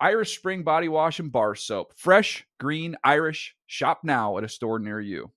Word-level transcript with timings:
Irish 0.00 0.38
Spring 0.38 0.62
Body 0.62 0.88
Wash 0.88 1.18
and 1.18 1.32
Bar 1.32 1.56
Soap. 1.56 1.92
Fresh, 1.96 2.46
green, 2.60 2.94
Irish. 3.02 3.56
Shop 3.66 4.00
now 4.04 4.38
at 4.38 4.44
a 4.44 4.48
store 4.48 4.78
near 4.78 5.00
you. 5.00 5.32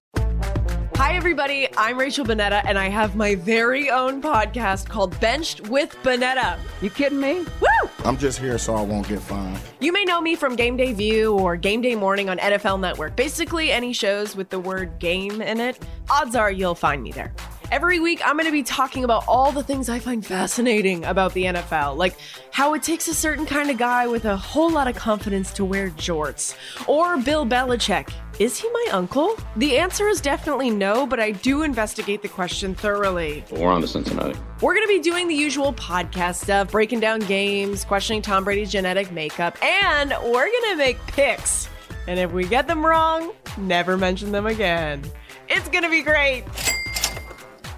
Hi, 0.95 1.15
everybody. 1.15 1.67
I'm 1.75 1.97
Rachel 1.97 2.23
Bonnetta, 2.23 2.61
and 2.65 2.77
I 2.77 2.87
have 2.87 3.15
my 3.15 3.33
very 3.33 3.89
own 3.89 4.21
podcast 4.21 4.87
called 4.87 5.19
Benched 5.19 5.67
with 5.69 5.95
Bonnetta. 6.03 6.59
You 6.79 6.91
kidding 6.91 7.19
me? 7.19 7.39
Woo! 7.59 7.89
I'm 8.05 8.17
just 8.17 8.37
here 8.37 8.59
so 8.59 8.75
I 8.75 8.83
won't 8.83 9.07
get 9.07 9.19
fined. 9.19 9.59
You 9.79 9.91
may 9.91 10.05
know 10.05 10.21
me 10.21 10.35
from 10.35 10.55
Game 10.55 10.77
Day 10.77 10.93
View 10.93 11.33
or 11.33 11.55
Game 11.55 11.81
Day 11.81 11.95
Morning 11.95 12.29
on 12.29 12.37
NFL 12.37 12.79
Network. 12.79 13.15
Basically, 13.15 13.71
any 13.71 13.93
shows 13.93 14.35
with 14.35 14.49
the 14.49 14.59
word 14.59 14.99
game 14.99 15.41
in 15.41 15.59
it, 15.59 15.79
odds 16.11 16.35
are 16.35 16.51
you'll 16.51 16.75
find 16.75 17.01
me 17.01 17.11
there. 17.11 17.33
Every 17.71 18.01
week, 18.01 18.19
I'm 18.25 18.35
going 18.35 18.47
to 18.47 18.51
be 18.51 18.63
talking 18.63 19.05
about 19.05 19.23
all 19.29 19.53
the 19.53 19.63
things 19.63 19.87
I 19.87 19.97
find 19.97 20.25
fascinating 20.25 21.05
about 21.05 21.33
the 21.33 21.45
NFL, 21.45 21.95
like 21.95 22.17
how 22.51 22.73
it 22.73 22.83
takes 22.83 23.07
a 23.07 23.13
certain 23.13 23.45
kind 23.45 23.69
of 23.69 23.77
guy 23.77 24.07
with 24.07 24.25
a 24.25 24.35
whole 24.35 24.69
lot 24.69 24.89
of 24.89 24.97
confidence 24.97 25.53
to 25.53 25.63
wear 25.63 25.89
jorts, 25.91 26.53
or 26.85 27.15
Bill 27.15 27.45
Belichick. 27.45 28.11
Is 28.39 28.57
he 28.57 28.69
my 28.71 28.87
uncle? 28.91 29.39
The 29.55 29.77
answer 29.77 30.09
is 30.09 30.19
definitely 30.19 30.69
no, 30.69 31.07
but 31.07 31.21
I 31.21 31.31
do 31.31 31.61
investigate 31.61 32.21
the 32.21 32.27
question 32.27 32.75
thoroughly. 32.75 33.45
We're 33.51 33.69
on 33.69 33.79
to 33.79 33.87
Cincinnati. 33.87 34.37
We're 34.59 34.75
going 34.75 34.85
to 34.85 34.93
be 34.93 34.99
doing 34.99 35.29
the 35.29 35.35
usual 35.35 35.71
podcast 35.71 36.43
stuff, 36.43 36.73
breaking 36.73 36.99
down 36.99 37.21
games, 37.21 37.85
questioning 37.85 38.21
Tom 38.21 38.43
Brady's 38.43 38.69
genetic 38.69 39.13
makeup, 39.13 39.57
and 39.63 40.09
we're 40.25 40.51
going 40.51 40.71
to 40.71 40.75
make 40.75 40.97
picks. 41.07 41.69
And 42.09 42.19
if 42.19 42.33
we 42.33 42.43
get 42.43 42.67
them 42.67 42.85
wrong, 42.85 43.31
never 43.57 43.95
mention 43.95 44.33
them 44.33 44.45
again. 44.45 45.09
It's 45.47 45.69
going 45.69 45.85
to 45.85 45.89
be 45.89 46.01
great. 46.01 46.43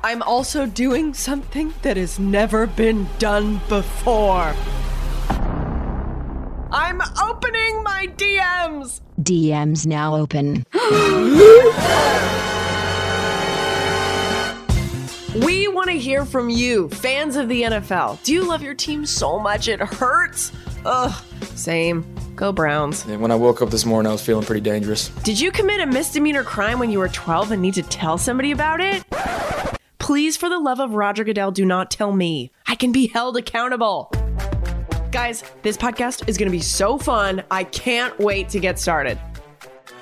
I'm 0.05 0.21
also 0.21 0.65
doing 0.65 1.13
something 1.13 1.73
that 1.81 1.95
has 1.95 2.19
never 2.19 2.67
been 2.67 3.07
done 3.19 3.61
before. 3.69 4.53
I'm 6.71 6.99
opening 7.21 7.83
my 7.83 8.07
DMs. 8.17 8.99
DMs 9.21 9.87
now 9.87 10.15
open. 10.15 10.65
We 15.33 15.67
want 15.67 15.87
to 15.87 15.97
hear 15.97 16.25
from 16.25 16.51
you, 16.51 16.89
fans 16.89 17.37
of 17.37 17.49
the 17.49 17.63
NFL. 17.63 18.21
Do 18.21 18.33
you 18.33 18.47
love 18.47 18.61
your 18.61 18.75
team 18.75 19.03
so 19.03 19.39
much 19.39 19.67
it 19.67 19.79
hurts? 19.79 20.51
Ugh, 20.85 21.23
same. 21.55 22.05
Go 22.35 22.51
Browns. 22.51 23.03
And 23.05 23.19
when 23.19 23.31
I 23.31 23.35
woke 23.35 23.63
up 23.63 23.71
this 23.71 23.83
morning, 23.83 24.09
I 24.09 24.13
was 24.13 24.23
feeling 24.23 24.45
pretty 24.45 24.61
dangerous. 24.61 25.09
Did 25.23 25.39
you 25.39 25.51
commit 25.51 25.81
a 25.81 25.87
misdemeanor 25.87 26.43
crime 26.43 26.77
when 26.77 26.91
you 26.91 26.99
were 26.99 27.09
12 27.09 27.51
and 27.51 27.61
need 27.63 27.73
to 27.73 27.83
tell 27.83 28.19
somebody 28.19 28.51
about 28.51 28.79
it? 28.79 29.03
Please, 30.13 30.37
for 30.37 30.47
the 30.47 30.59
love 30.59 30.79
of 30.79 30.93
Roger 30.93 31.23
Goodell, 31.23 31.49
do 31.49 31.65
not 31.65 31.89
tell 31.89 32.11
me. 32.11 32.51
I 32.67 32.75
can 32.75 32.91
be 32.91 33.07
held 33.07 33.35
accountable. 33.35 34.11
Guys, 35.11 35.43
this 35.63 35.75
podcast 35.75 36.29
is 36.29 36.37
going 36.37 36.45
to 36.45 36.55
be 36.55 36.61
so 36.61 36.99
fun. 36.99 37.43
I 37.49 37.63
can't 37.63 38.15
wait 38.19 38.47
to 38.49 38.59
get 38.59 38.77
started. 38.77 39.19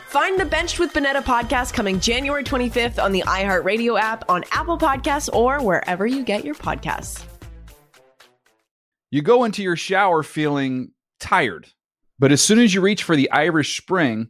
Find 0.09 0.37
the 0.37 0.43
Benched 0.43 0.79
with 0.79 0.91
Bonnetta 0.91 1.21
podcast 1.21 1.73
coming 1.73 2.01
January 2.01 2.43
25th 2.43 3.01
on 3.01 3.13
the 3.13 3.21
iHeartRadio 3.21 3.97
app, 3.97 4.29
on 4.29 4.43
Apple 4.51 4.77
Podcasts, 4.77 5.33
or 5.33 5.63
wherever 5.63 6.05
you 6.05 6.25
get 6.25 6.43
your 6.43 6.55
podcasts. 6.55 7.23
You 9.11 9.21
go 9.21 9.45
into 9.45 9.63
your 9.63 9.77
shower 9.77 10.23
feeling 10.23 10.91
tired, 11.21 11.69
but 12.19 12.33
as 12.33 12.41
soon 12.41 12.59
as 12.59 12.73
you 12.73 12.81
reach 12.81 13.03
for 13.03 13.15
the 13.15 13.31
Irish 13.31 13.77
Spring, 13.77 14.29